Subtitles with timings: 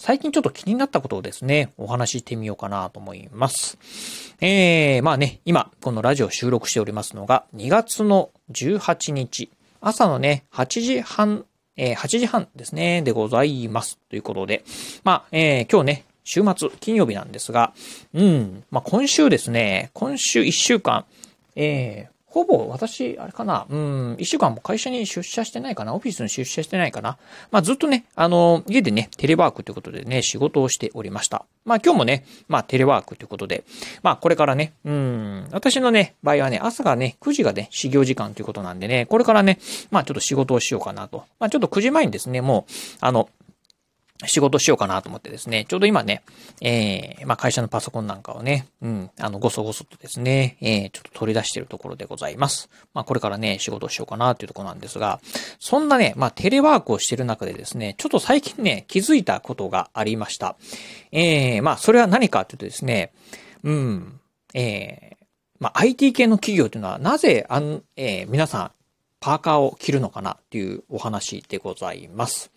[0.00, 3.78] 最近ちょっと気になったことをですね、お話ししてみようかなと思います。
[4.40, 13.98] えー、まあね、今、このラジオ収録しておりますのが、2月の18日、朝のね、8時半、えー8時半ですね、でございます。
[14.08, 14.62] ということで、
[15.02, 17.74] まあ、えー今日ね、週末、金曜日なんですが、
[18.14, 21.06] うん、まあ今週ですね、今週1週間、
[21.56, 27.16] えーほぼ私、あれかな、うん、一週間も会社に出社してないかな、オフィスに出社してないかな。
[27.50, 31.46] まあずっとね、あの、家でね、テレワークということでね、仕事をしておりました。
[31.64, 33.64] まあ今日もね、まあテレワークということで、
[34.02, 39.58] まあこれからね、うん、私のね、場合はね、朝がね、9時がね、始業時間ということなんでね、これからね、
[39.90, 41.24] まあちょっと仕事をしようかなと。
[41.40, 43.30] まあちょっと9時前にですね、もう、あの、
[44.26, 46.22] 仕事しようかなと思ってですね、ちょうど今ね、
[46.60, 52.68] えー、まあ会社のパソコンなんかをね、うん、あの、ごそごそとですね、えー、ちょっと取り出しているところでございます。
[52.94, 55.20] まあこれからね、仕事しようかなというところなんですが、
[55.60, 60.56] そんなね、まあテレワークをしている中でですね、ちょっと最近ね、気づいたことがありました。
[61.12, 63.12] えー、まあそれは何かというとですね、
[63.62, 64.20] うん、
[64.52, 65.16] えー、
[65.60, 68.70] まあ IT 系の企業というのはなぜあん、えー、皆さん、
[69.20, 72.50] パーカーを着るのかなっていうお話でございます。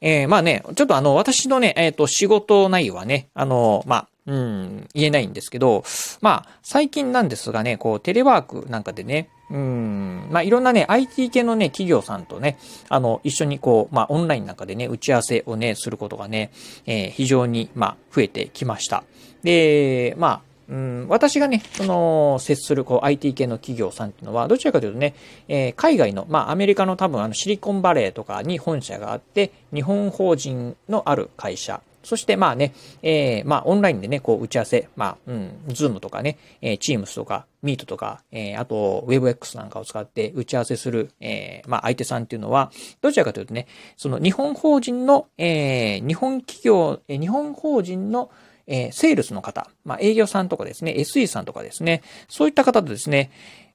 [0.00, 5.84] えー、まあね、ちょっとあの、私のね、えっ、と、仕事内容はね、あの、まあ、うん、言えないんですけど、
[6.22, 16.52] まあ、最近なんですがね、こう、テレワークなんかでね、うん、まあ、いろんなね、IT 系のね、企業さんとね、あの、一緒にこう、まあ、オンラインなんかでね、打ち合わせをね、することがね、
[16.86, 19.04] えー非常に、まあ、増えてきました。
[19.42, 25.14] で、まあ、うん、私がね、その、接する、こう、IT 系の企業さんっていうのは、どちらかというとね、
[25.48, 48.30] えー海外の、まあ、アメリカの多分、あの、シリコンバレーとかに本社があって、日本法人のある会社、そして、まあね、えーまあ、オンラインでね、こう、打ち合わせ、まあ、うん、ズームとかね、えー、Teams とか、Meet とか、えーあと、WebX なんかを使って打ち合わせする、えーまあ、相手さんっていうのは、どちらかというとね、その日本法人の、えー日本企業、えー日本法人の、
[48.66, 53.30] えーセールスの方、まあ、営業さんとかですね、SE さんとかですね、そういった方とですね、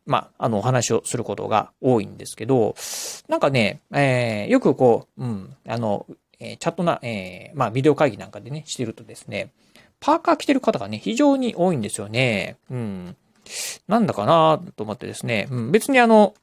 [0.06, 2.76] まあ、あの、お話をすることが多いんですけど、
[3.28, 6.06] なんかね、えーよくこう、うん、あの、
[6.40, 9.52] えーチャットな、えーまあ、ビデオ会議なんかでね、してるとですね、
[10.00, 12.58] パーカー着てる方がね、非常に多いんですよね。
[12.72, 13.16] うん。
[13.88, 16.34] なんだかなと思ってですね、うん、別にあの、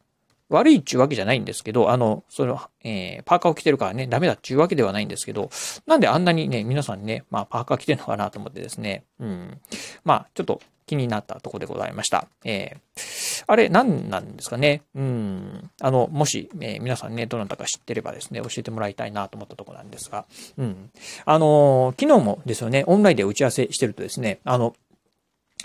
[0.49, 5.51] 悪いっちゅうわけじゃないんですけど、あの、その、えーパーカーを着てるからね、ダメだっちゅうわけではないんですけど、
[5.87, 9.61] なんであんなにね、皆さんね、まあ、パーカー着てるのかなと思ってですね、うん。
[10.05, 12.27] まあ、ちょっと気になったとこでございました。
[12.45, 13.07] えー
[13.49, 14.83] あれ、何なんですかね？
[14.97, 15.71] うん。
[15.81, 20.25] あの、もし、えー皆さんね、どなたか知ってればですね、教えてもらいたいなと思ったとこなんですが、
[20.57, 20.91] うん。
[21.25, 24.75] あのー昨日もですよね、オンラインで打ち合わせしてるとですね、あの、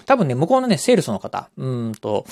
[0.06, 2.26] 多分ね、向こうのね、セールスの方、うんと、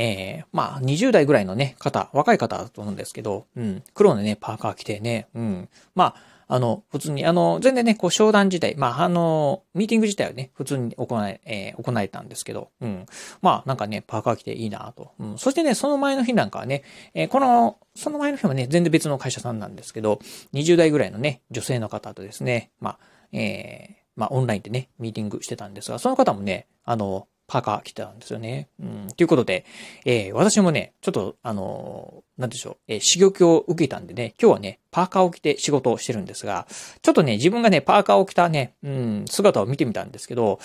[0.00, 13.06] えー、まあ、20代ぐらいのね、方、若い方だと思うんですけど、うん、黒のね、パーカー着てね、うん、まあ、あの、普通に、あの、全然ね、こう、商談自体、まあ、あの、ミーティング自体はね、普通に行え、えー行えたんですけど、うん。
[13.42, 15.10] まあ、なんかね、パーカー着ていいなと。
[15.18, 15.38] うん。
[15.38, 20.20] そしてね、その前の日なんかはね、えーこの、その前の日もね、全然別の会社さんなんですけど、
[20.54, 22.98] 20代ぐらいのね、女性の方とですね、まあ、
[23.32, 28.68] えーまあ、オンラインでね、ミーティングしてたんですが、その方もね、あの、パーカー着てたんですよね。
[28.78, 29.08] うん。
[29.16, 29.64] ということで、
[30.04, 36.68] えー私もね、ちょっと、あのーなんでしょう、えー刺激を受けたんでね、今日はね、パーカーを着て仕事をしてるんですが、
[37.00, 40.60] ちょっとね、自分がね、パーカーを着たね、うん、姿を見てみたんですけど、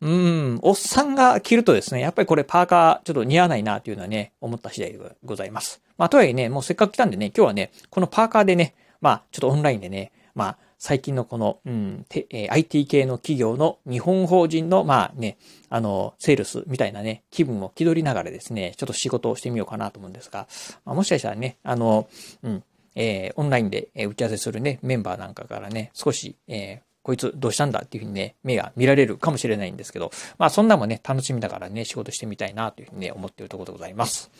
[0.00, 5.82] うん、おっさんが着るとですね、やっぱりこれパーカーちょっと似合わないなというのはね、思った次第でございます。
[5.98, 15.38] まあ、とはいえね、もうせっかく来たんでね、今日はね、このパーカーでね、まあ、ちょっとオンラインでね、まあ、最近のこの、うん、てえー IT 系の企業の日本法人の、まあね、
[15.68, 20.48] あの、セールスみたいなね、気分を気取りながらですね、ちょっと仕事をしてみようかなと思うんですが、
[20.84, 22.08] まあ、もしかしたらね、あの、
[22.42, 22.64] うん、
[22.96, 34.30] えーオンラインで打ち合わせするね、メンバーなんかからね、少し、えーこいつどうしたんだっていうふうにね、目が見られるかもしれないんですけど、まあそんなもね、楽しみながらね、仕事してみたいなというふうにね、思っているところでございます。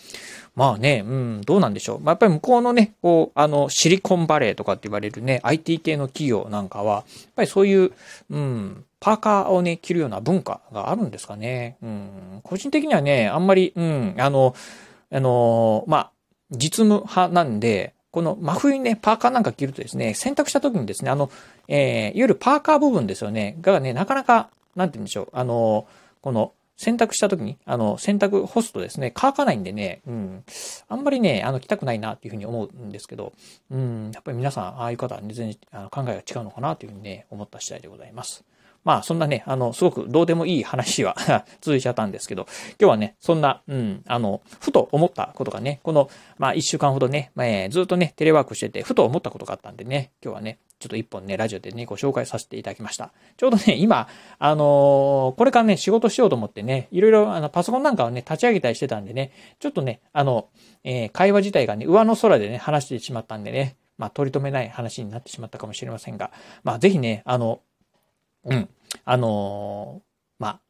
[0.54, 2.00] まあね、うん、どうなんでしょう。
[2.00, 7.04] まあやっぱり向こうのね、こう、あの、シリコンバレーとかって言われるね、IT 系の企業なんかは、やっ
[7.36, 7.92] ぱりそういう、
[8.30, 11.76] うん、パーカーをね、着るような文化があるんですかね。
[11.82, 14.54] うん、個人的にはね、あんまり、うん、あの、
[15.10, 16.10] あの、まあ、
[16.52, 21.30] 実務派なんで、この真冬にね、パーカーなんか着るとですね、洗濯した時にですね、あの、
[21.66, 25.86] えー、いわゆるパーカー部分ですよね、がね、なかなか、なんて言うんでしょう、あの、
[26.20, 30.44] この、洗濯した時に、あの、洗濯干すとですね、乾かないんでね、うん、
[30.88, 33.32] あんまりね、あの、着たくないなっていうふうに思うんですけど、
[33.70, 38.44] うん、やっぱり皆さん、ああいう方は、ね、全然あの考えが違うのかなというふうにね、思った次第でございます。
[38.84, 41.17] まあ、そんなね、あの、すごくどうでもいい話は
[41.61, 42.46] 続いちゃったんですけど、
[42.81, 53.12] 今日はね、そんな、うん、あの、ふと思ったことがね、この、まあ、一週間ほどね、まあ、ずっとね、テレワークしてて、ふと思ったことがあったんでね、今日はね、ちょっと一本ね、ラジオでね、ご紹介させていただきました。
[53.37, 54.08] ちょうどね、今、
[54.40, 59.31] あのー、これからね、仕事しようと思ってね、いろいろ、あの、パソコンなんかをね、立ち上げたりしてたんでね、
[59.61, 60.49] ちょっとね、あの、
[60.82, 66.32] えー、会話自体がね、上の空でね、話してしまったんでね、まあ、取り留めない話になってしまったかもしれませんが、
[66.64, 67.61] まあ、ぜひね、あの、
[68.44, 68.68] うん、
[69.04, 70.02] あのー、
[70.38, 70.60] まあ、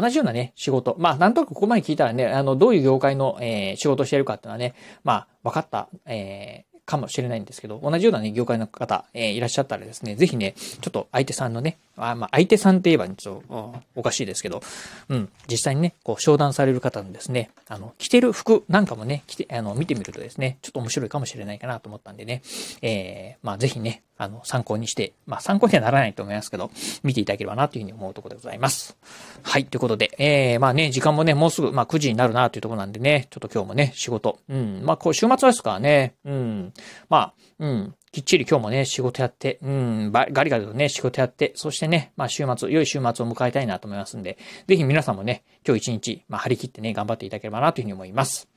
[0.00, 0.96] 同じようなね、仕事。
[0.98, 4.74] まあ、なんとなくここまで聞いたらね、あの、どういう業界の、えー、仕事をしてるかっていうのはね、
[5.04, 11.78] まあ、分かった、えかもしれないんですけど、同じようなね、業界の方、えー、いらっしゃったらですね、ぜひね、ちょっと相手さんのね、
[12.08, 14.62] あまあ、相手さんって言えばちょっとおかしいですけど、
[15.08, 22.42] うん、実際にね、こう、商談される方のですね、あの、着てる服なんかもね、着て、あの、見てみるとですね、ちょっと面白いかもしれないかなと思ったんでね、
[22.82, 26.70] えー、まあ、ぜひね、あの、参考にして、まあ、参考にはならないと思いますけど、
[27.02, 28.96] 見ていただければなというふうに思うところでございます。
[29.42, 36.72] はい、ということで、えー、まあね、時間もね、もうすぐ、まあ、9時になるなというところなんでね、ちょっと今日もね、仕事、うん、まあ、こう、週末ですからね、うん、
[37.08, 44.36] まあ、うん、きっちり今日もね、仕事やって、うん、ガリガリとね、仕事やって、そしてね、まあ週末、良い週末を迎えたいなと思いますんで、
[44.66, 48.48] ぜひ皆さんもね、今日一日、まあ張り切ってね、頑張っていただければなというふうに思います。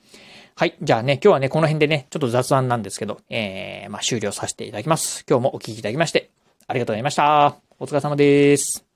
[0.55, 0.75] はい。
[0.81, 5.23] じゃあね、今日はね、この辺でね、ちょっと雑談なんですけど、えー、まあ終了させていただきます。
[5.29, 6.31] 今日もお聴きいただきまして、
[6.67, 7.55] ありがとうございました。
[7.79, 8.92] お疲れ様です。